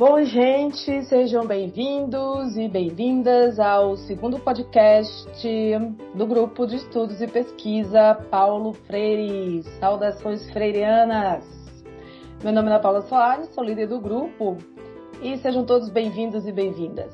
[0.00, 5.28] Bom, gente, sejam bem-vindos e bem-vindas ao segundo podcast
[6.14, 9.62] do grupo de estudos e pesquisa Paulo Freire.
[9.78, 11.44] Saudações freirianas!
[12.42, 14.56] Meu nome é Paula Soares, sou líder do grupo
[15.20, 17.12] e sejam todos bem-vindos e bem-vindas.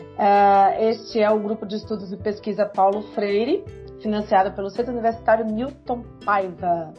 [0.00, 3.64] Uh, este é o grupo de estudos e pesquisa Paulo Freire,
[4.00, 6.92] financiado pelo Centro Universitário Newton Paiva.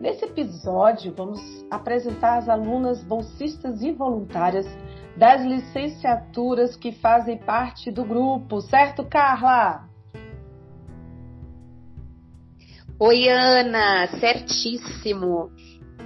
[0.00, 1.40] Nesse episódio, vamos
[1.70, 4.66] apresentar as alunas bolsistas e voluntárias
[5.16, 9.88] das licenciaturas que fazem parte do grupo, certo, Carla?
[13.00, 15.50] Oi, Ana, certíssimo.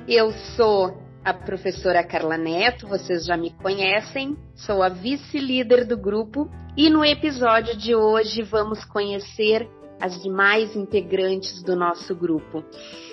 [0.09, 6.51] Eu sou a professora Carla Neto, vocês já me conhecem, sou a vice-líder do grupo
[6.77, 9.69] e no episódio de hoje vamos conhecer
[10.03, 12.65] as demais integrantes do nosso grupo.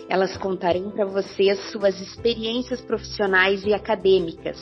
[0.10, 4.58] Elas contarão para vocês suas experiências profissionais e acadêmicas,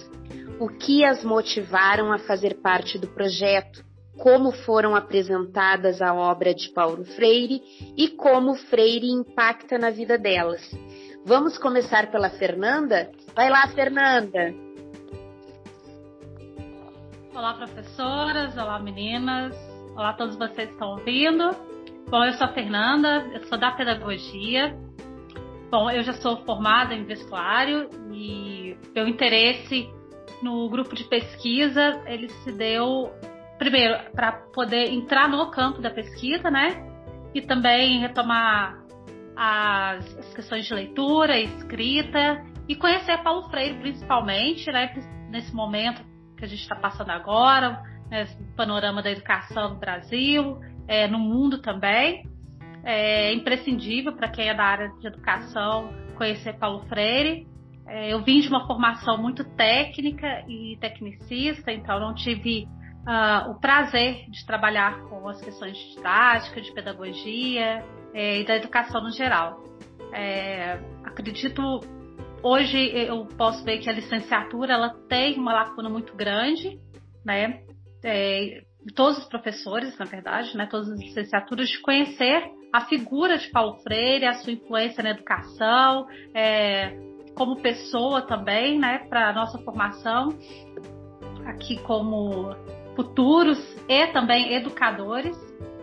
[0.60, 3.82] o que as motivaram a fazer parte do projeto,
[4.18, 7.62] como foram apresentadas a obra de Paulo Freire
[7.96, 10.62] e como Freire impacta na vida delas.
[11.26, 13.10] Vamos começar pela Fernanda?
[13.34, 14.54] Vai lá, Fernanda!
[17.34, 19.56] Olá, professoras, olá, meninas,
[19.96, 21.67] olá todos vocês que estão ouvindo.
[22.10, 24.74] Bom, eu sou a Fernanda, eu sou da pedagogia.
[25.70, 29.90] Bom, eu já sou formada em vestuário e meu interesse
[30.42, 33.12] no grupo de pesquisa ele se deu
[33.58, 36.82] primeiro para poder entrar no campo da pesquisa, né?
[37.36, 38.82] E também retomar
[39.36, 44.94] as, as questões de leitura, escrita e conhecer Paulo Freire principalmente, né?
[45.30, 46.02] Nesse momento
[46.38, 51.62] que a gente está passando agora, né, panorama da educação no Brasil é, no mundo
[51.62, 52.24] também.
[52.84, 57.46] É imprescindível para quem é da área de educação conhecer Paulo Freire.
[57.86, 62.68] É, eu vim de uma formação muito técnica e tecnicista, então não tive
[63.08, 68.58] uh, o prazer de trabalhar com as questões de didática, de pedagogia é, e da
[68.58, 69.64] educação no geral.
[70.14, 71.62] É, acredito
[72.44, 76.80] hoje eu posso ver que a licenciatura ela tem uma lacuna muito grande,
[77.26, 77.62] né?
[78.04, 82.44] É, todos os professores, na verdade, né, todas as licenciaturas, de conhecer
[82.74, 86.98] a figura de Paulo Freire, a sua influência na educação, é,
[87.36, 90.30] como pessoa também, né, para a nossa formação
[91.46, 92.56] aqui como
[92.96, 95.38] futuros e também educadores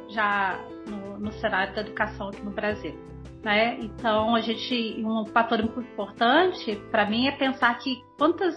[0.08, 2.94] já no, no cenário da educação aqui no Brasil.
[3.42, 3.78] Né?
[3.80, 8.54] Então, a gente, um fator importante para mim é pensar que quantas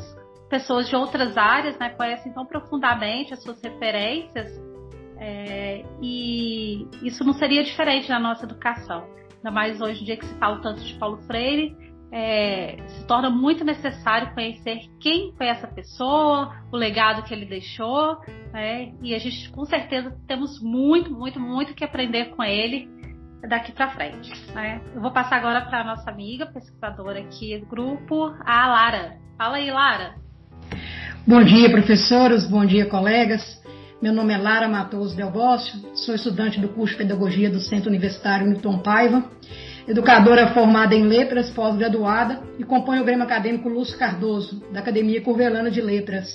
[0.50, 4.52] pessoas de outras áreas né, conhecem tão profundamente as suas referências
[5.20, 9.08] é, e isso não seria diferente na nossa educação.
[9.38, 11.76] Ainda mais hoje em dia que se fala tanto de Paulo Freire,
[12.12, 18.18] é, se torna muito necessário conhecer quem foi essa pessoa, o legado que ele deixou,
[18.54, 18.94] né?
[19.02, 22.90] e a gente com certeza temos muito, muito, muito que aprender com ele
[23.48, 24.32] daqui para frente.
[24.54, 24.82] Né?
[24.96, 29.20] Eu vou passar agora para a nossa amiga pesquisadora aqui do grupo, a Lara.
[29.38, 30.27] Fala aí, Lara.
[31.28, 33.62] Bom dia, professoras, bom dia, colegas.
[34.02, 37.90] Meu nome é Lara Matoso Del Boscio, sou estudante do curso de Pedagogia do Centro
[37.90, 39.30] Universitário Newton Paiva,
[39.86, 45.70] educadora formada em Letras, pós-graduada e compõe o Grêmio Acadêmico Lúcio Cardoso, da Academia Curvelana
[45.70, 46.30] de Letras,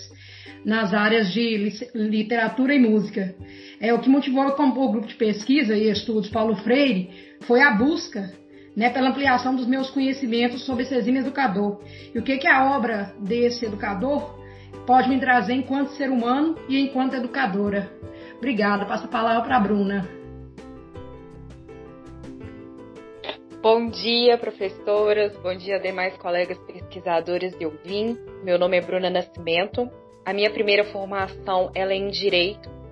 [0.63, 3.35] nas áreas de literatura e música.
[3.81, 7.09] É, o que motivou a compor o grupo de pesquisa e estudos Paulo Freire
[7.47, 8.31] foi a busca
[8.77, 11.81] né, pela ampliação dos meus conhecimentos sobre esse exímio educador.
[12.15, 14.42] E o que, que a obra desse educador
[14.87, 17.91] pode me trazer enquanto ser humano e enquanto educadora.
[18.37, 18.85] Obrigada.
[18.87, 20.09] Passo a palavra para a Bruna.
[23.63, 25.37] Bom dia, professoras.
[25.37, 28.19] Bom dia, demais colegas pesquisadores de Uvim.
[28.43, 29.89] Meu nome é Bruna Nascimento.
[30.25, 32.83] A minha primeira formação é em Direito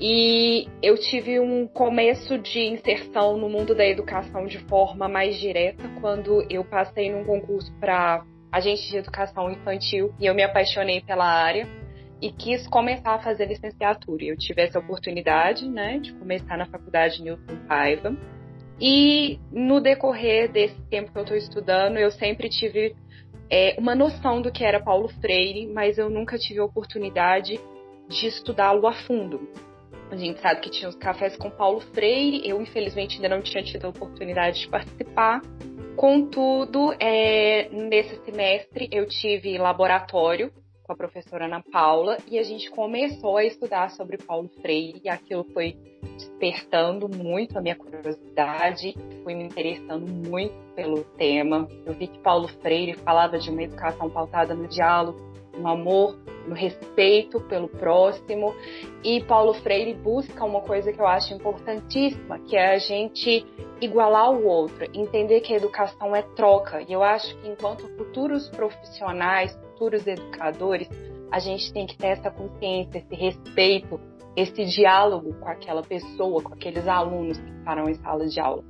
[0.00, 5.88] e eu tive um começo de inserção no mundo da educação de forma mais direta
[6.00, 8.22] quando eu passei num concurso para
[8.56, 11.68] agente de educação infantil e eu me apaixonei pela área
[12.20, 14.24] e quis começar a fazer licenciatura.
[14.24, 18.16] Eu tive essa oportunidade, né, de começar na faculdade Newton Paiva.
[18.80, 22.96] E no decorrer desse tempo que eu estou estudando, eu sempre tive
[23.50, 27.60] é, uma noção do que era Paulo Freire, mas eu nunca tive a oportunidade
[28.08, 29.48] de estudá-lo a fundo.
[30.10, 33.62] A gente sabe que tinha os cafés com Paulo Freire, eu infelizmente ainda não tinha
[33.62, 35.40] tido a oportunidade de participar,
[35.96, 42.70] Contudo, é, nesse semestre eu tive laboratório com a professora Ana Paula e a gente
[42.70, 45.00] começou a estudar sobre Paulo Freire.
[45.02, 45.74] E aquilo foi
[46.18, 48.94] despertando muito a minha curiosidade,
[49.24, 51.66] fui me interessando muito pelo tema.
[51.86, 55.18] Eu vi que Paulo Freire falava de uma educação pautada no diálogo
[55.58, 56.16] no amor,
[56.46, 58.54] no respeito pelo próximo.
[59.02, 63.44] E Paulo Freire busca uma coisa que eu acho importantíssima, que é a gente
[63.80, 66.82] igualar o outro, entender que a educação é troca.
[66.82, 70.88] E eu acho que enquanto futuros profissionais, futuros educadores,
[71.30, 74.00] a gente tem que ter essa consciência, esse respeito,
[74.36, 78.62] esse diálogo com aquela pessoa, com aqueles alunos que estarão em sala de aula.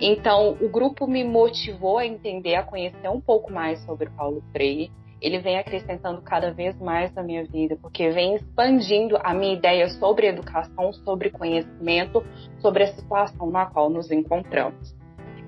[0.00, 4.90] Então, o grupo me motivou a entender, a conhecer um pouco mais sobre Paulo Freire
[5.22, 9.88] ele vem acrescentando cada vez mais na minha vida, porque vem expandindo a minha ideia
[9.88, 12.24] sobre educação, sobre conhecimento,
[12.60, 14.94] sobre a situação na qual nos encontramos.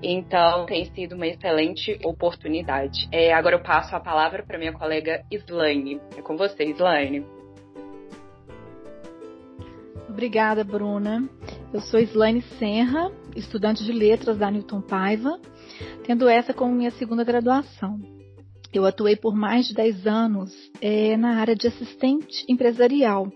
[0.01, 3.07] Então, tem sido uma excelente oportunidade.
[3.11, 5.99] É, agora eu passo a palavra para minha colega Slaine.
[6.17, 7.25] É com você, Slaine.
[10.07, 11.27] Obrigada, Bruna.
[11.73, 15.37] Eu sou Slaine Senra, estudante de letras da Newton Paiva,
[16.05, 18.14] tendo essa como minha segunda graduação.
[18.75, 23.31] Eu atuei por mais de 10 anos é, na área de assistente empresarial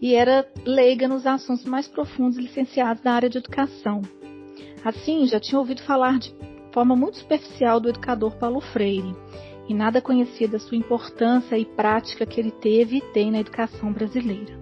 [0.00, 4.00] e era leiga nos assuntos mais profundos licenciados da área de educação.
[4.82, 6.34] Assim, já tinha ouvido falar de
[6.72, 9.14] forma muito superficial do educador Paulo Freire
[9.68, 13.92] e nada conhecia da sua importância e prática que ele teve e tem na educação
[13.92, 14.58] brasileira.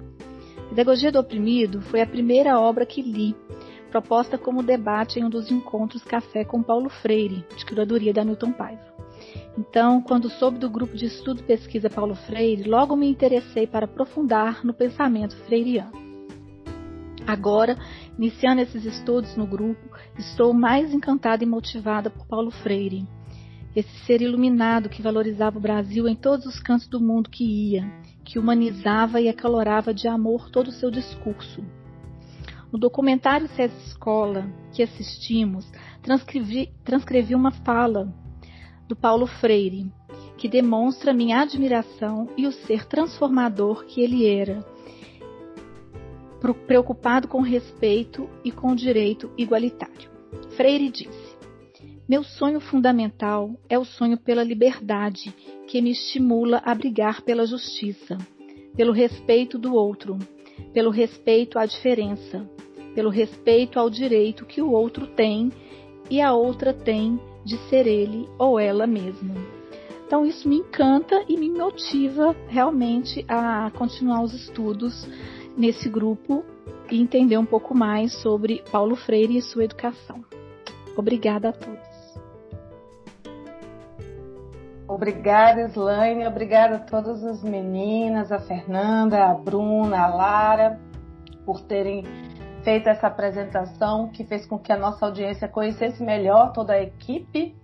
[0.70, 3.36] Pedagogia do Oprimido foi a primeira obra que li,
[3.92, 8.50] proposta como debate em um dos encontros Café com Paulo Freire, de curadoria da Newton
[8.50, 8.89] Paiva.
[9.60, 13.84] Então, quando soube do grupo de estudo e pesquisa Paulo Freire, logo me interessei para
[13.84, 15.92] aprofundar no pensamento freiriano.
[17.26, 17.76] Agora,
[18.16, 19.86] iniciando esses estudos no grupo,
[20.18, 23.06] estou mais encantada e motivada por Paulo Freire.
[23.76, 27.84] Esse ser iluminado que valorizava o Brasil em todos os cantos do mundo que ia,
[28.24, 31.62] que humanizava e acalorava de amor todo o seu discurso.
[32.72, 35.70] No documentário César Escola, que assistimos,
[36.00, 38.10] transcrevi, transcrevi uma fala
[38.90, 39.86] do Paulo Freire,
[40.36, 44.66] que demonstra minha admiração e o ser transformador que ele era,
[46.66, 50.10] preocupado com respeito e com direito igualitário.
[50.56, 51.36] Freire disse:
[52.08, 55.32] Meu sonho fundamental é o sonho pela liberdade,
[55.68, 58.18] que me estimula a brigar pela justiça,
[58.76, 60.18] pelo respeito do outro,
[60.72, 62.44] pelo respeito à diferença,
[62.92, 65.52] pelo respeito ao direito que o outro tem
[66.10, 69.34] e a outra tem de ser ele ou ela mesma.
[70.06, 75.06] Então isso me encanta e me motiva realmente a continuar os estudos
[75.56, 76.44] nesse grupo
[76.90, 80.24] e entender um pouco mais sobre Paulo Freire e sua educação.
[80.96, 81.90] Obrigada a todos.
[84.88, 86.26] Obrigada, Slaine.
[86.26, 90.80] Obrigada a todas as meninas, a Fernanda, a Bruna, a Lara,
[91.46, 92.04] por terem
[92.62, 97.56] feito essa apresentação que fez com que a nossa audiência conhecesse melhor toda a equipe.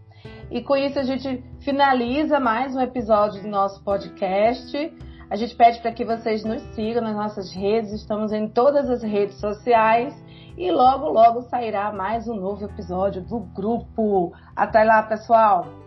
[0.51, 4.93] E com isso a gente finaliza mais um episódio do nosso podcast.
[5.29, 9.03] A gente pede para que vocês nos sigam nas nossas redes, estamos em todas as
[9.03, 10.15] redes sociais
[10.57, 14.33] e logo, logo sairá mais um novo episódio do grupo.
[14.55, 15.86] Até lá, pessoal!